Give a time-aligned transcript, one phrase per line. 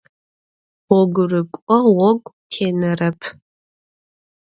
[0.87, 3.19] Ğogurık'o ğogu tênerep.